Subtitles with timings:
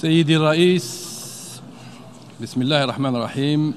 [0.00, 1.10] سيدي الرئيس
[2.42, 3.74] بسم الله الرحمن الرحيم.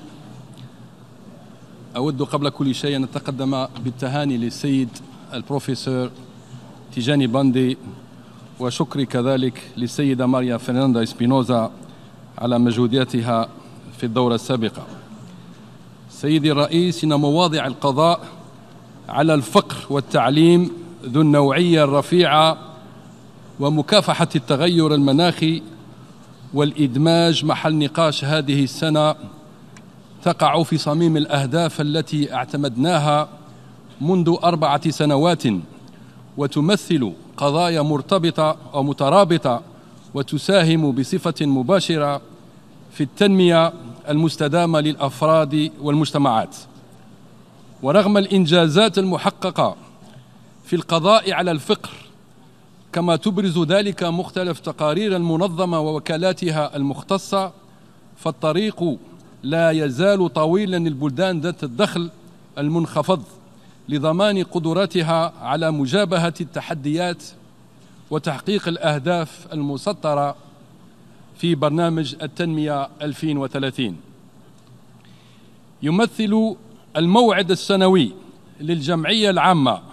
[1.95, 4.89] أود قبل كل شيء أن أتقدم بالتهاني للسيد
[5.33, 6.09] البروفيسور
[6.93, 7.77] تيجاني باندي
[8.59, 11.71] وشكري كذلك للسيدة ماريا فرناندا إسبينوزا
[12.37, 13.49] على مجهوداتها
[13.97, 14.87] في الدورة السابقة.
[16.09, 18.19] سيدي الرئيس إن مواضع القضاء
[19.09, 20.71] على الفقر والتعليم
[21.05, 22.57] ذو النوعية الرفيعة
[23.59, 25.61] ومكافحة التغير المناخي
[26.53, 29.15] والإدماج محل نقاش هذه السنة
[30.23, 33.29] تقع في صميم الأهداف التي اعتمدناها
[34.01, 35.43] منذ أربعة سنوات
[36.37, 39.61] وتمثل قضايا مرتبطة ومترابطة
[40.13, 42.21] وتساهم بصفة مباشرة
[42.91, 43.73] في التنمية
[44.09, 46.55] المستدامة للأفراد والمجتمعات.
[47.83, 49.75] ورغم الإنجازات المحققة
[50.65, 52.02] في القضاء على الفقر
[52.93, 57.51] كما تبرز ذلك مختلف تقارير المنظمة ووكالاتها المختصة
[58.17, 58.97] فالطريق
[59.43, 62.09] لا يزال طويلا للبلدان ذات الدخل
[62.57, 63.23] المنخفض
[63.89, 67.23] لضمان قدرتها على مجابهة التحديات
[68.11, 70.35] وتحقيق الأهداف المسطرة
[71.37, 73.95] في برنامج التنمية 2030
[75.83, 76.55] يمثل
[76.97, 78.11] الموعد السنوي
[78.61, 79.92] للجمعية العامة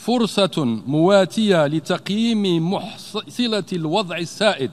[0.00, 4.70] فرصة مواتية لتقييم محصلة الوضع السائد.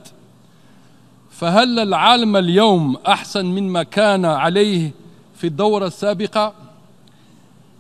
[1.31, 4.91] فهل العالم اليوم أحسن مما كان عليه
[5.35, 6.53] في الدورة السابقة؟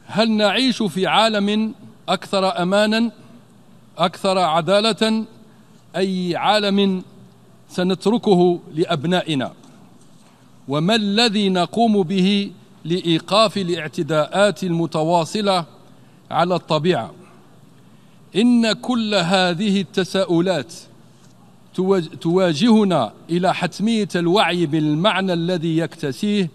[0.05, 1.73] هل نعيش في عالم
[2.09, 3.11] أكثر أمانا
[3.97, 5.25] أكثر عدالة؟
[5.95, 7.03] أي عالم
[7.69, 9.53] سنتركه لأبنائنا؟
[10.67, 12.51] وما الذي نقوم به
[12.85, 15.65] لإيقاف الاعتداءات المتواصلة
[16.31, 17.11] على الطبيعة؟
[18.37, 20.73] إن كل هذه التساؤلات
[22.21, 26.49] تواجهنا إلى حتمية الوعي بالمعنى الذي يكتسيه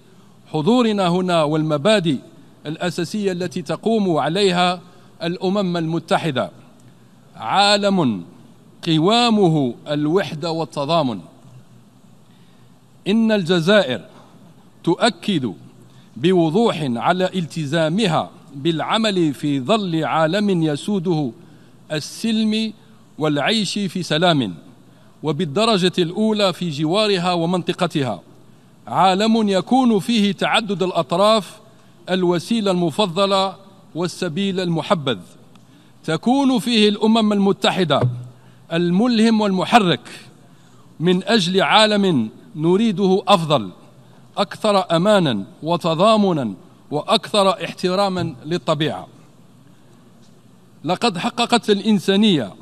[0.52, 2.16] حضورنا هنا والمبادئ
[2.66, 4.80] الأساسية التي تقوم عليها
[5.22, 6.50] الأمم المتحدة.
[7.36, 8.24] عالم
[8.86, 11.20] قوامه الوحدة والتضامن.
[13.08, 14.00] إن الجزائر
[14.84, 15.52] تؤكد
[16.16, 21.30] بوضوح على التزامها بالعمل في ظل عالم يسوده
[21.92, 22.72] السلم
[23.18, 24.54] والعيش في سلام
[25.22, 28.20] وبالدرجة الأولى في جوارها ومنطقتها.
[28.86, 31.60] عالم يكون فيه تعدد الأطراف
[32.10, 33.56] الوسيلة المفضلة
[33.94, 35.18] والسبيل المحبذ.
[36.04, 38.00] تكون فيه الأمم المتحدة
[38.72, 40.00] الملهم والمحرك.
[41.00, 43.70] من أجل عالم نريده أفضل
[44.38, 46.54] أكثر أمانا وتضامنا
[46.90, 49.06] وأكثر احتراما للطبيعة.
[50.84, 52.52] لقد حققت الإنسانية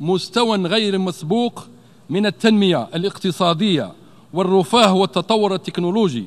[0.00, 1.66] مستوى غير مسبوق
[2.10, 3.92] من التنمية الاقتصادية
[4.32, 6.26] والرفاه والتطور التكنولوجي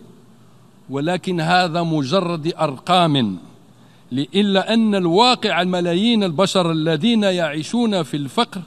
[0.90, 3.38] ولكن هذا مجرد أرقام
[4.14, 8.62] إلا أن الواقع الملايين البشر الذين يعيشون في الفقر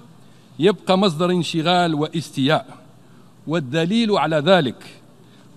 [0.59, 2.67] يبقى مصدر انشغال واستياء
[3.47, 4.87] والدليل على ذلك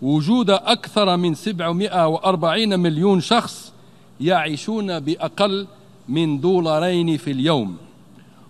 [0.01, 3.73] وجود أكثر من 740 مليون شخص
[4.21, 5.67] يعيشون بأقل
[6.09, 7.77] من دولارين في اليوم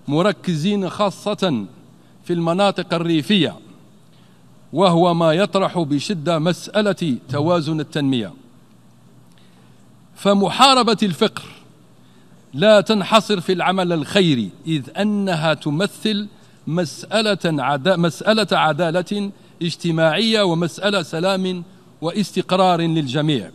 [0.08, 1.66] مركزين خاصة
[2.24, 3.56] في المناطق الريفية
[4.74, 8.34] وهو ما يطرح بشدة مسألة توازن التنمية.
[10.16, 11.44] فمحاربة الفقر
[12.54, 16.28] لا تنحصر في العمل الخيري إذ أنها تمثل
[16.68, 19.32] مسألة, عدا مسألة عدالة
[19.62, 21.64] اجتماعية ومسألة سلام
[22.02, 23.52] واستقرار للجميع.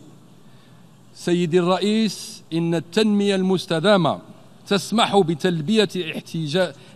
[1.15, 4.19] سيدي الرئيس إن التنمية المستدامة
[4.67, 5.89] تسمح بتلبية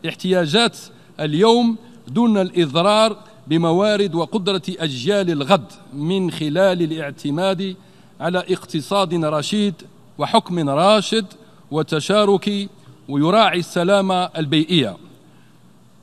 [0.05, 0.77] احتياجات
[1.19, 7.75] اليوم دون الإضرار بموارد وقدرة أجيال الغد من خلال الاعتماد
[8.19, 9.73] على اقتصاد رشيد
[10.17, 11.25] وحكم راشد
[11.71, 12.69] وتشاركي
[13.09, 14.97] ويراعي السلامة البيئية.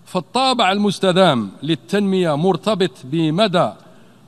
[0.04, 3.70] فالطابع المستدام للتنمية مرتبط بمدى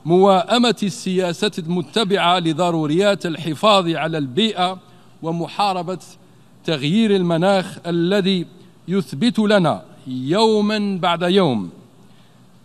[0.05, 4.79] موائمة السياسة المتبعة لضروريات الحفاظ على البيئة
[5.21, 5.99] ومحاربة
[6.65, 8.45] تغيير المناخ الذي
[8.87, 11.69] يثبت لنا يوما بعد يوم.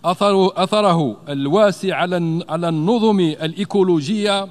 [0.04, 1.96] أثره, أثره الواسع
[2.48, 4.48] على النظم الإيكولوجية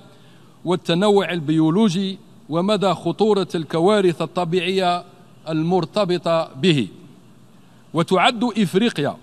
[0.65, 2.17] والتنوع البيولوجي
[2.49, 5.03] ومدى خطورة الكوارث الطبيعية
[5.49, 6.87] المرتبطة به.
[7.93, 9.15] وتعد إفريقيا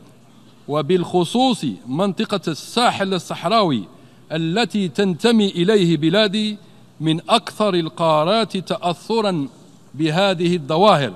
[0.70, 3.84] وبالخصوص منطقة الساحل الصحراوي
[4.32, 6.56] التي تنتمي إليه بلادي
[7.00, 9.49] من أكثر القارات تأثرا
[9.94, 11.12] بهذه الظواهر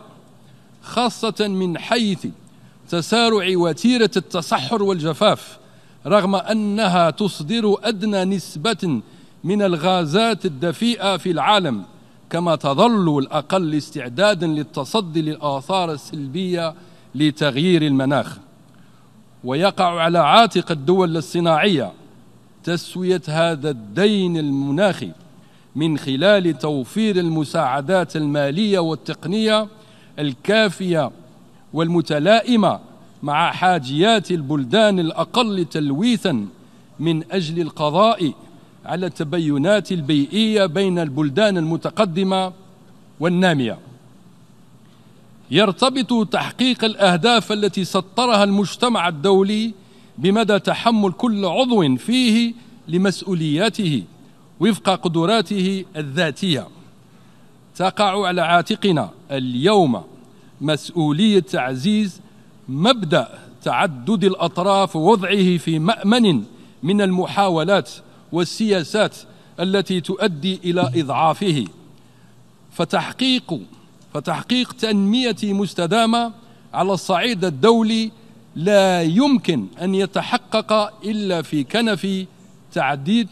[0.83, 2.27] خاصة من حيث
[2.89, 5.59] تسارع وتيرة التصحر والجفاف
[6.07, 9.01] رغم أنها تصدر أدنى نسبة
[9.45, 11.85] من الغازات الدفيئة في العالم
[12.31, 16.75] كما تظل الأقل استعدادا للتصدي للآثار السلبية
[17.15, 18.39] لتغيير المناخ.
[19.45, 21.93] ويقع على عاتق الدول الصناعية
[22.65, 25.11] تسوية هذا الدين المناخي
[25.77, 29.69] من خلال توفير المساعدات المالية والتقنية
[30.19, 31.11] الكافية
[31.73, 32.81] والمتلائمة
[33.23, 36.47] مع حاجيات البلدان الأقل تلويثا
[37.01, 38.33] من أجل القضاء
[38.85, 42.53] على التبينات البيئية بين البلدان المتقدمة
[43.21, 43.79] والنامية.
[45.51, 49.75] يرتبط تحقيق الأهداف التي سطرها المجتمع الدولي
[50.19, 52.55] بمدى تحمل كل عضو فيه
[52.89, 54.03] لمسؤولياته
[54.61, 56.69] وفق قدراته الذاتية.
[57.77, 60.03] تقع على عاتقنا اليوم
[60.61, 62.21] مسؤولية تعزيز
[62.69, 63.29] مبدأ
[63.63, 66.43] تعدد الأطراف ووضعه في مأمن
[66.83, 67.91] من المحاولات
[68.33, 69.17] والسياسات
[69.61, 71.65] التي تؤدي إلى إضعافه.
[72.73, 73.61] فتحقيق
[74.15, 76.33] فتحقيق تنمية مستدامة
[76.75, 78.11] على الصعيد الدولي
[78.57, 80.73] لا يمكن أن يتحقق
[81.05, 82.27] إلا في كنف
[82.73, 83.29] تعديد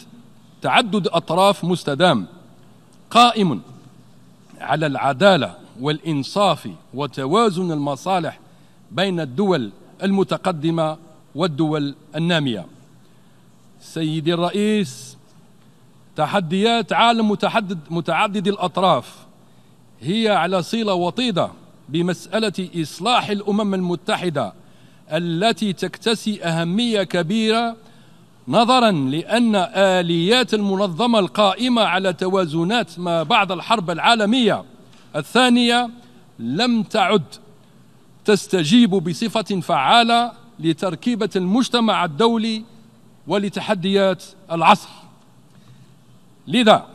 [0.63, 2.27] تعدد أطراف مستدام.
[3.11, 3.63] قائم
[4.61, 8.41] على العدالة والإنصاف وتوازن المصالح
[8.91, 10.97] بين الدول المتقدمة
[11.35, 12.67] والدول النامية.
[13.81, 15.17] سيدي الرئيس
[16.17, 19.15] تحديات عالم متعدد, متعدد الأطراف
[20.03, 21.51] هي على صلة وطيدة
[21.89, 24.53] بمسألة إصلاح الأمم المتحدة
[25.13, 27.77] التي تكتسي أهمية كبيرة
[28.49, 34.65] نظرا لأن آليات المنظمة القائمة على توازنات ما بعد الحرب العالمية
[35.17, 35.91] الثانية
[36.39, 37.23] لم تعد
[38.25, 42.65] تستجيب بصفة فعالة لتركيبة المجتمع الدولي
[43.27, 44.89] ولتحديات العصر.
[46.47, 46.87] لذا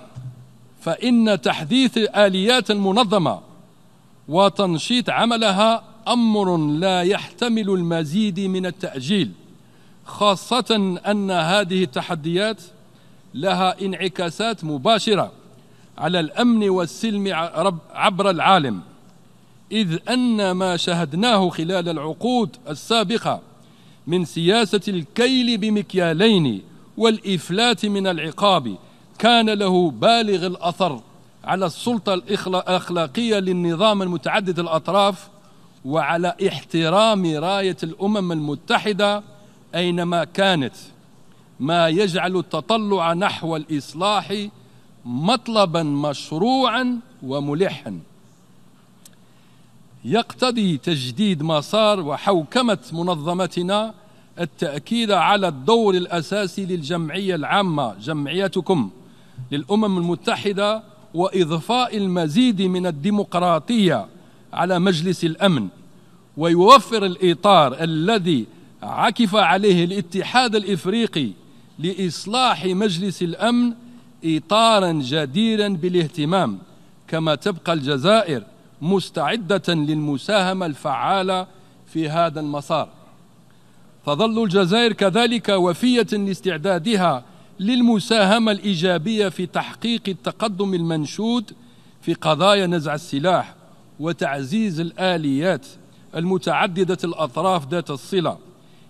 [0.81, 3.39] فإن تحديث آليات المنظمة
[4.27, 9.31] وتنشيط عملها أمر لا يحتمل المزيد من التأجيل
[10.05, 12.61] خاصة أن هذه التحديات
[13.33, 15.31] لها انعكاسات مباشرة
[15.97, 17.33] على الأمن والسلم
[17.93, 18.81] عبر العالم.
[19.71, 23.41] إذ أن ما شهدناه خلال العقود السابقة
[24.07, 26.61] من سياسة الكيل بمكيالين
[26.97, 28.77] والإفلات من العقاب
[29.19, 31.01] كان له بالغ الأثر
[31.43, 35.27] على السلطة الأخلاقية للنظام المتعدد الأطراف
[35.85, 39.23] وعلى احترام راية الأمم المتحدة
[39.75, 40.73] أينما كانت
[41.59, 44.47] ما يجعل التطلع نحو الإصلاح
[45.05, 47.99] مطلبا مشروعا وملحا.
[50.05, 53.93] يقتضي تجديد مسار وحوكمة منظمتنا
[54.39, 58.89] التأكيد على الدور الأساسي للجمعية العامة جمعيتكم.
[59.51, 64.07] للأمم المتحدة وإضفاء المزيد من الديمقراطية
[64.53, 65.67] على مجلس الأمن
[66.37, 68.45] ويوفر الإطار الذي
[68.83, 71.29] عكف عليه الاتحاد الإفريقي
[71.79, 73.73] لإصلاح مجلس الأمن
[74.25, 76.59] إطارا جديرا بالاهتمام
[77.07, 78.43] كما تبقى الجزائر
[78.81, 81.47] مستعدة للمساهمة الفعالة
[81.93, 82.89] في هذا المسار.
[84.05, 87.23] تظل الجزائر كذلك وفية لاستعدادها
[87.59, 91.51] للمساهمة الإيجابية في تحقيق التقدم المنشود
[92.01, 93.55] في قضايا نزع السلاح
[93.99, 95.65] وتعزيز الآليات
[96.15, 98.37] المتعددة الأطراف ذات الصلة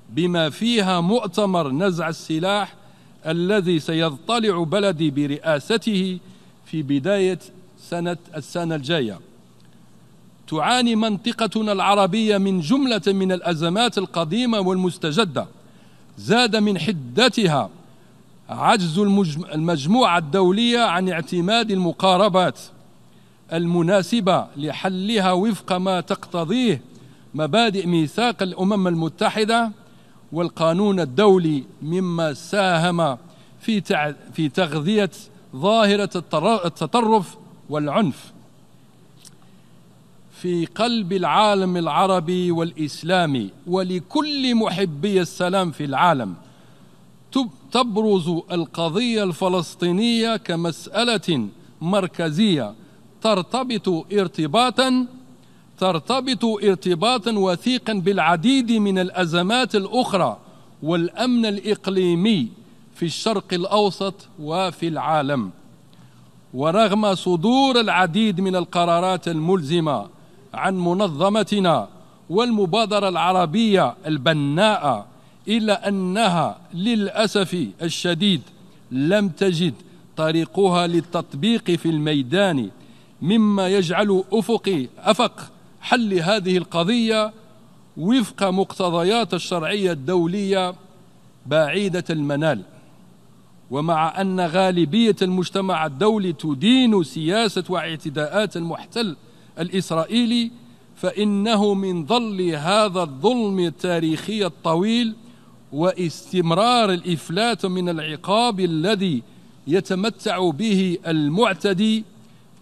[0.09, 2.75] بما فيها مؤتمر نزع السلاح
[3.27, 6.19] الذي سيضطلع بلدي برئاسته
[6.65, 7.39] في بداية
[7.79, 9.19] سنة السنة الجاية.
[10.47, 15.47] تعاني منطقتنا العربية من جملة من الأزمات القديمة والمستجدة.
[16.17, 17.69] زاد من حدتها
[18.49, 18.99] عجز
[19.53, 22.59] المجموعة الدولية عن اعتماد المقاربات
[23.53, 26.81] المناسبة لحلها وفق ما تقتضيه
[27.33, 29.71] مبادئ ميثاق الأمم المتحدة
[30.31, 33.17] والقانون الدولي مما ساهم
[33.61, 33.81] في
[34.33, 35.09] في تغذية
[35.55, 36.09] ظاهرة
[36.65, 37.37] التطرف
[37.69, 38.31] والعنف.
[40.31, 46.35] في قلب العالم العربي والإسلامي ولكل محبي السلام في العالم
[47.71, 51.47] تبرز القضية الفلسطينية كمسألة
[51.81, 52.73] مركزية.
[53.21, 55.05] ترتبط ارتباطا
[55.77, 60.37] ترتبط ارتباطا وثيقا بالعديد من الأزمات الأخرى
[60.83, 62.47] والأمن الإقليمي
[62.95, 65.51] في الشرق الأوسط وفي العالم.
[66.53, 70.07] ورغم صدور العديد من القرارات الملزمة
[70.53, 71.87] عن منظمتنا
[72.29, 75.05] والمبادرة العربية البناءة
[75.47, 78.41] إلا أنها للأسف الشديد
[78.91, 79.73] لم تجد
[80.17, 82.69] طريقها للتطبيق في الميدان
[83.21, 85.51] مما يجعل أفق أفق
[85.81, 87.33] حل هذه القضية
[87.97, 90.75] وفق مقتضيات الشرعية الدولية
[91.45, 92.61] بعيدة المنال.
[93.71, 99.15] ومع أن غالبية المجتمع الدولي تدين سياسة واعتداءات المحتل
[99.59, 100.51] الإسرائيلي
[100.95, 105.15] فإنه من ظل هذا الظلم التاريخي الطويل
[105.71, 109.23] واستمرار الإفلات من العقاب الذي
[109.67, 112.03] يتمتع به المعتدي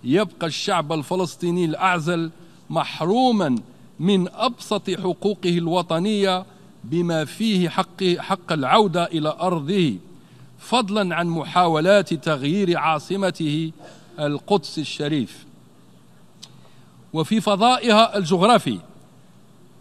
[0.03, 2.31] يبقى الشعب الفلسطيني الأعزل
[2.69, 3.55] محروما
[3.99, 6.45] من أبسط حقوقه الوطنية
[6.83, 9.95] بما فيه حق, حق العودة إلى أرضه.
[10.59, 13.71] فضلا عن محاولات تغيير عاصمته
[14.19, 15.45] القدس الشريف.
[17.13, 18.79] وفي فضائها الجغرافي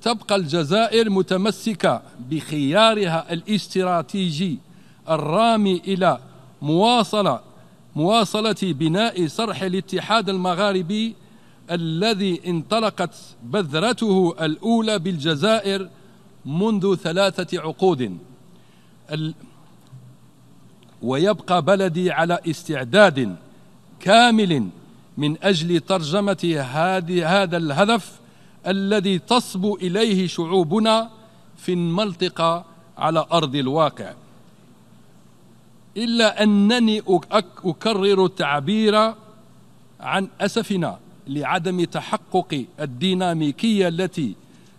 [0.04, 4.58] تبقى الجزائر متمسكة بخيارها الاستراتيجي
[5.10, 6.18] الرامي إلى
[6.62, 7.40] مواصلة
[7.96, 11.14] مواصلة بناء صرح الاتحاد المغاربي
[11.70, 15.88] الذي انطلقت بذرته الأولى بالجزائر
[16.44, 18.18] منذ ثلاثة عقود.
[21.02, 23.36] ويبقى بلدي على استعداد
[24.00, 24.68] كامل
[25.18, 26.60] من أجل ترجمة
[27.24, 28.23] هذا الهدف
[28.66, 31.10] الذي تصبو إليه شعوبنا
[31.56, 32.64] في المنطقة
[32.98, 34.12] على أرض الواقع.
[35.96, 37.02] إلا أنني
[37.64, 39.14] أكرر التعبير
[40.00, 44.34] عن أسفنا لعدم تحقق الديناميكية التي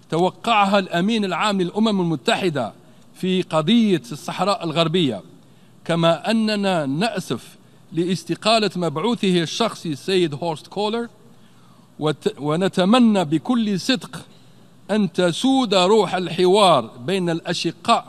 [0.10, 2.74] توقعها الأمين العام للأمم المتحدة
[3.16, 5.22] في قضية الصحراء الغربية.
[5.86, 7.56] كما أننا نأسف
[7.94, 11.08] لاستقالة مبعوثه الشخصي السيد هورست كولر
[12.40, 14.26] ونتمنى بكل صدق
[14.92, 18.06] أن تسود روح الحوار بين الأشقاء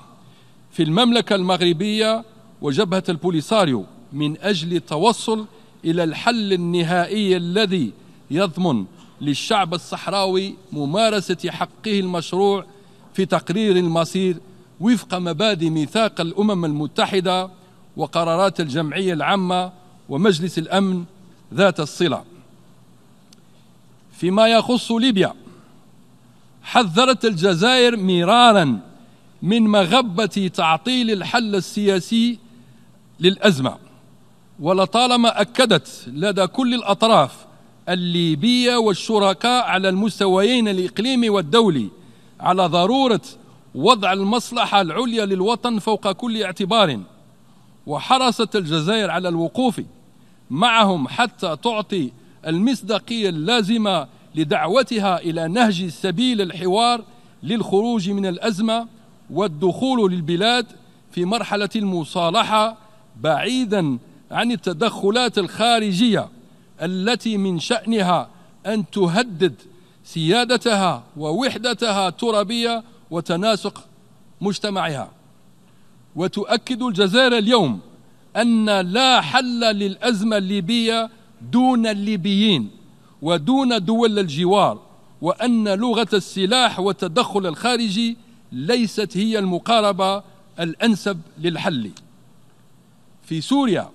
[0.71, 2.25] في المملكة المغربية
[2.63, 5.47] وجبهة البوليساريو من أجل التوصل
[5.85, 7.93] إلى الحل النهائي الذي
[8.31, 8.85] يضمن
[9.21, 12.65] للشعب الصحراوي ممارسة حقه المشروع
[13.15, 14.37] في تقرير المصير
[14.81, 17.51] وفق مبادئ ميثاق الأمم المتحدة
[17.97, 19.73] وقرارات الجمعية العامة
[20.09, 21.05] ومجلس الأمن
[21.55, 22.36] ذات الصلة.
[24.19, 25.33] فيما يخص ليبيا.
[26.63, 28.81] حذرت الجزائر مرارا
[29.43, 32.39] من مغبة تعطيل الحل السياسي
[33.21, 33.77] للأزمة
[34.61, 37.47] ولطالما أكدت لدى كل الأطراف
[37.89, 41.89] الليبية والشركاء على المستويين الإقليمي والدولي
[42.41, 43.21] على ضرورة
[43.75, 47.01] وضع المصلحة العليا للوطن فوق كل اعتبار
[47.87, 49.81] وحرصت الجزائر على الوقوف
[50.51, 52.13] معهم حتى تعطي
[52.47, 57.05] المصداقية اللازمة لدعوتها إلى نهج سبيل الحوار
[57.43, 58.87] للخروج من الأزمة
[59.31, 60.67] والدخول للبلاد
[61.13, 62.77] في مرحلة المصالحة
[63.21, 63.99] بعيدا
[64.31, 66.29] عن التدخلات الخارجية
[66.83, 68.29] التي من شأنها
[68.67, 69.55] أن تهدد
[70.05, 73.85] سيادتها ووحدتها الترابية وتناسق
[74.41, 75.11] مجتمعها.
[76.17, 77.81] وتؤكد الجزائر اليوم
[78.37, 81.11] أن لا حل للأزمة الليبية
[81.43, 82.71] دون الليبيين
[83.23, 84.81] ودون دول الجوار
[85.23, 88.17] وأن لغة السلاح والتدخل الخارجي
[88.53, 90.23] ليست هي المقاربة
[90.61, 91.91] الأنسب للحل.
[93.23, 93.89] في سوريا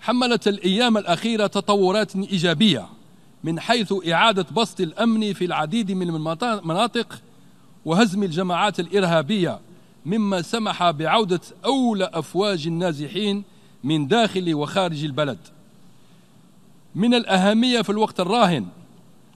[0.00, 2.86] حملت الأيام الأخيرة تطورات إيجابية
[3.44, 6.08] من حيث إعادة بسط الأمن في العديد من
[6.42, 7.22] المناطق
[7.84, 9.60] وهزم الجماعات الإرهابية
[10.06, 13.44] مما سمح بعودة أولى أفواج النازحين
[13.84, 15.38] من داخل وخارج البلد.
[16.94, 18.66] من الأهمية في الوقت الراهن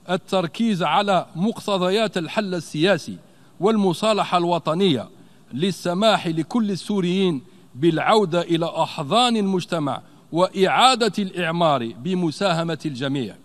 [0.09, 3.17] التركيز على مقتضيات الحل السياسي
[3.59, 5.09] والمصالحة الوطنية
[5.53, 7.41] للسماح لكل السوريين
[7.75, 10.01] بالعودة إلى أحضان المجتمع
[10.31, 13.35] وإعادة الإعمار بمساهمة الجميع.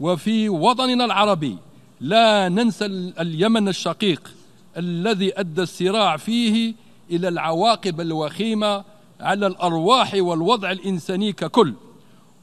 [0.00, 1.56] وفي وطننا العربي
[2.00, 2.86] لا ننسى
[3.20, 4.30] اليمن الشقيق
[4.76, 6.74] الذي أدى الصراع فيه
[7.10, 8.84] إلى العواقب الوخيمة
[9.20, 11.74] على الأرواح والوضع الإنساني ككل.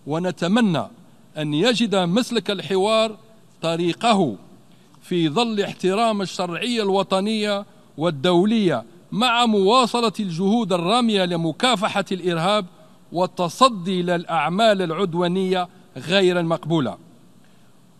[0.07, 0.83] ونتمنى
[1.38, 3.17] أن يجد مسلك الحوار
[3.62, 4.35] طريقه
[5.01, 7.65] في ظل احترام الشرعية الوطنية
[7.97, 12.65] والدولية مع مواصلة الجهود الرامية لمكافحة الإرهاب
[13.12, 16.97] والتصدي للأعمال العدوانية غير المقبولة.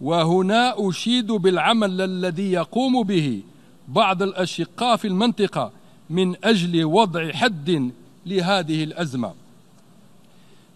[0.02, 3.42] وهنا أشيد بالعمل الذي يقوم به
[3.88, 5.72] بعض الأشقاء في المنطقة
[6.10, 7.92] من أجل وضع حد
[8.26, 9.34] لهذه الأزمة.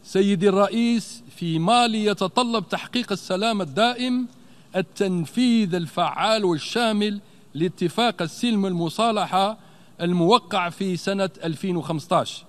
[0.03, 4.27] سيدي الرئيس في مالي يتطلب تحقيق السلام الدائم
[4.75, 7.21] التنفيذ الفعال والشامل
[7.53, 9.57] لاتفاق السلم المصالحة
[10.01, 12.45] الموقع في سنة 2015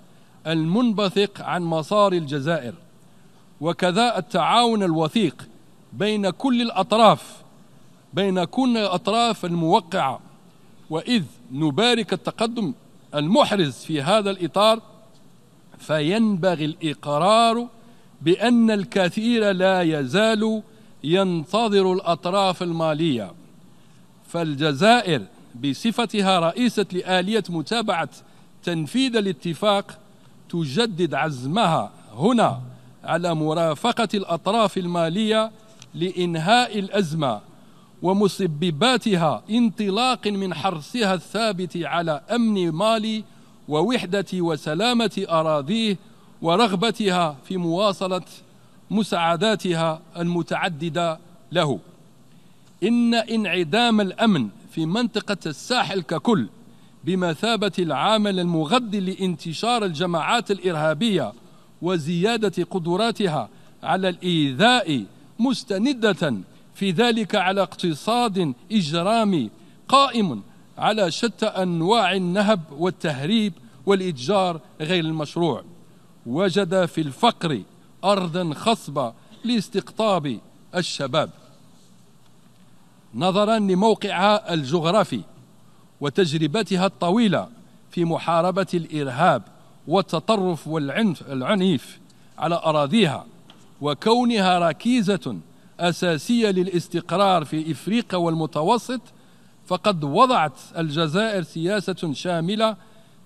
[0.47, 2.75] المنبثق عن مسار الجزائر.
[3.61, 5.49] وكذا التعاون الوثيق
[5.93, 7.43] بين كل الأطراف
[8.15, 10.21] بين كل الأطراف الموقعة.
[10.91, 12.73] وإذ نبارك التقدم
[13.15, 14.83] المحرز في هذا الإطار
[15.81, 17.69] فينبغي الإقرار
[18.23, 20.63] بأن الكثير لا يزال
[21.05, 23.33] ينتظر الأطراف المالية.
[24.29, 25.23] فالجزائر
[25.65, 28.09] بصفتها رئيسة لآلية متابعة
[28.63, 29.99] تنفيذ الاتفاق
[30.49, 32.61] تجدد عزمها هنا
[33.05, 35.51] على مرافقة الأطراف المالية
[35.95, 37.41] لإنهاء الأزمة
[38.03, 43.25] ومسبباتها انطلاق من حرصها الثابت على أمن مالي
[43.71, 45.97] ووحدة وسلامة أراضيه
[46.43, 48.23] ورغبتها في مواصلة
[48.91, 51.19] مساعداتها المتعددة
[51.53, 51.79] له.
[52.83, 56.49] إن انعدام الأمن في منطقة الساحل ككل
[57.05, 61.33] بمثابة العامل المغذي لانتشار الجماعات الإرهابية
[61.83, 63.49] وزيادة قدراتها
[63.83, 65.05] على الإيذاء
[65.39, 66.35] مستندة
[66.75, 69.51] في ذلك على اقتصاد إجرامي
[69.89, 70.43] قائم
[70.81, 73.53] على شتى أنواع النهب والتهريب
[73.87, 75.65] والإتجار غير المشروع.
[76.27, 77.63] وجد في الفقر
[78.05, 79.13] أرضا خصبة
[79.45, 80.39] لاستقطاب
[80.75, 81.31] الشباب.
[83.15, 85.21] نظرا لموقعها الجغرافي
[86.01, 87.49] وتجربتها الطويلة
[87.91, 89.43] في محاربة الإرهاب
[89.89, 91.99] والتطرف والعنف العنيف
[92.39, 93.27] على أراضيها
[93.81, 95.37] وكونها ركيزة
[95.81, 99.01] أساسية للاستقرار في إفريقيا والمتوسط
[99.67, 102.77] فقد وضعت الجزائر سياسة شاملة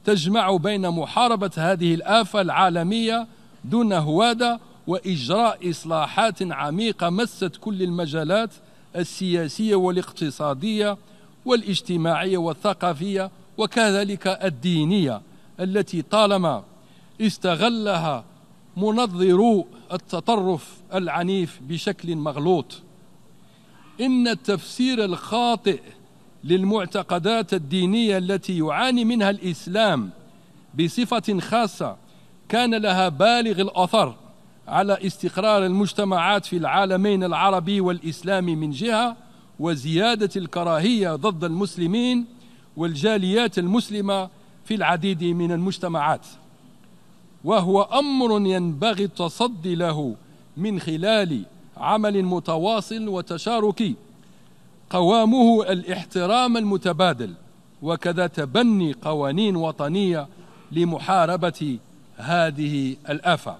[0.05, 3.27] تجمع بين محاربة هذه الآفة العالمية
[3.65, 8.51] دون هوادة وإجراء إصلاحات عميقة مست كل المجالات
[8.97, 10.97] السياسية والاقتصادية
[11.45, 15.23] والاجتماعية والثقافية وكذلك الدينية
[15.61, 16.65] التي طالما
[17.21, 18.25] استغلها
[18.77, 22.83] منظرو التطرف العنيف بشكل مغلوط.
[24.01, 25.81] إن التفسير الخاطئ
[26.45, 30.11] للمعتقدات الدينية التي يعاني منها الإسلام
[30.81, 31.97] بصفة خاصة
[32.49, 34.15] كان لها بالغ الأثر
[34.69, 39.17] على استقرار المجتمعات في العالمين العربي والإسلامي من جهة
[39.61, 42.27] وزيادة الكراهية ضد المسلمين
[42.77, 44.29] والجاليات المسلمة
[44.65, 46.27] في العديد من المجتمعات.
[47.45, 50.17] وهو أمر ينبغي التصدي له
[50.57, 51.45] من خلال
[51.77, 53.95] عمل متواصل وتشاركي
[54.91, 57.35] قوامه الاحترام المتبادل
[57.83, 60.29] وكذا تبني قوانين وطنية
[60.73, 61.79] لمحاربة
[62.17, 63.57] هذه الآفة.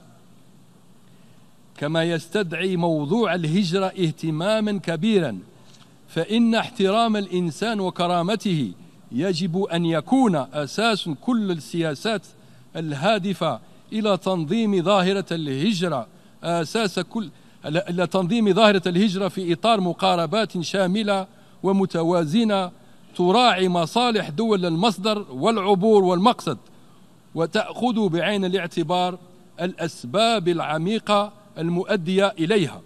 [1.77, 5.39] كما يستدعي موضوع الهجرة اهتماما كبيرا
[6.09, 8.73] فإن احترام الإنسان وكرامته
[9.13, 12.23] يجب أن يكون أساس كل السياسات
[12.77, 13.61] الهادفة
[13.93, 16.07] إلى تنظيم ظاهرة الهجرة
[16.45, 17.31] أساس كل
[17.67, 21.27] إلى تنظيم ظاهرة الهجرة في إطار مقاربات شاملة
[21.63, 22.71] ومتوازنة
[23.17, 26.59] تراعي مصالح دول المصدر والعبور والمقصد
[27.35, 29.19] وتأخذ بعين الاعتبار
[29.61, 32.81] الأسباب العميقة المؤدية إليها.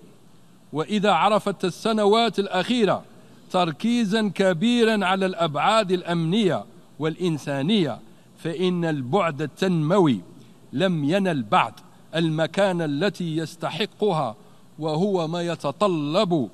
[0.73, 3.03] وإذا عرفت السنوات الأخيرة
[3.51, 6.65] تركيزا كبيرا على الأبعاد الأمنية
[6.99, 7.99] والإنسانية
[8.39, 10.21] فإن البعد التنموي
[10.73, 11.73] لم ينل بعد.
[12.15, 14.37] المكان التي يستحقها
[14.79, 16.49] وهو ما يتطلب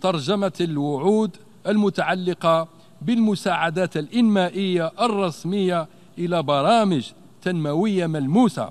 [0.00, 1.36] ترجمة الوعود
[1.66, 2.68] المتعلقة
[3.02, 5.88] بالمساعدات الإنمائية الرسمية
[6.18, 7.10] إلى برامج
[7.42, 8.70] تنموية ملموسة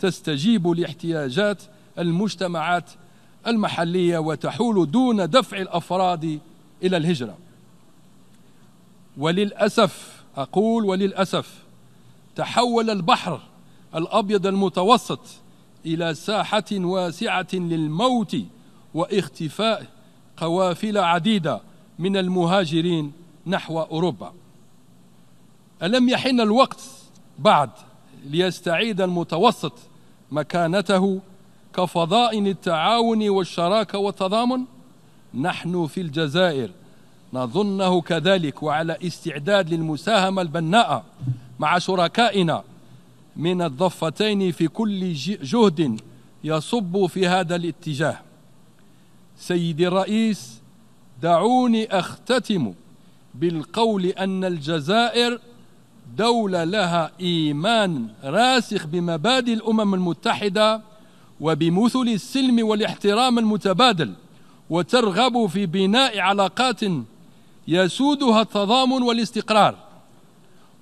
[0.00, 1.62] تستجيب لاحتياجات
[1.98, 2.90] المجتمعات
[3.46, 6.40] المحلية وتحول دون دفع الأفراد
[6.82, 7.38] إلى الهجرة.
[9.18, 11.62] وللأسف أقول وللأسف
[12.36, 13.40] تحول البحر
[13.94, 15.20] الأبيض المتوسط
[15.86, 18.36] إلى ساحة واسعة للموت
[18.94, 19.86] واختفاء
[20.36, 21.60] قوافل عديدة
[21.98, 23.12] من المهاجرين
[23.46, 24.32] نحو أوروبا.
[25.82, 26.80] ألم يحن الوقت
[27.38, 27.70] بعد
[28.24, 29.72] ليستعيد المتوسط
[30.32, 31.20] مكانته
[31.74, 34.64] كفضاء التعاون والشراكة والتضامن؟
[35.34, 36.70] نحن في الجزائر
[37.32, 41.04] نظنه كذلك وعلى استعداد للمساهمة البناءة
[41.58, 42.62] مع شركائنا
[43.36, 46.00] من الضفتين في كل جهد
[46.44, 48.18] يصب في هذا الاتجاه.
[49.36, 50.60] سيدي الرئيس
[51.22, 52.74] دعوني أختتم
[53.34, 55.40] بالقول أن الجزائر
[56.16, 60.80] دولة لها إيمان راسخ بمبادئ الأمم المتحدة
[61.40, 64.12] وبمثل السلم والاحترام المتبادل
[64.70, 66.80] وترغب في بناء علاقات
[67.68, 69.74] يسودها التضامن والاستقرار.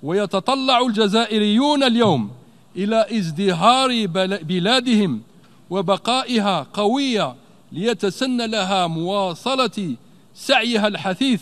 [0.03, 2.40] ويتطلع الجزائريون اليوم
[2.75, 4.05] إلى ازدهار
[4.43, 5.21] بلادهم
[5.69, 7.35] وبقائها قوية
[7.71, 9.95] ليتسنى لها مواصلة
[10.33, 11.41] سعيها الحثيث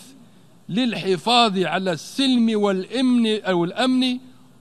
[0.68, 4.18] للحفاظ على السلم والإمن أو الأمن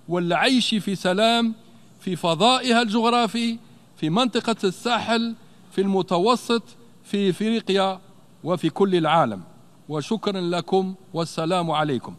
[0.09, 1.53] والعيش في سلام
[1.99, 3.57] في فضائها الجغرافي
[3.97, 5.35] في منطقة الساحل
[5.71, 6.63] في المتوسط
[7.03, 7.99] في إفريقيا
[8.43, 9.41] وفي كل العالم.
[9.89, 12.15] وشكرا لكم والسلام عليكم.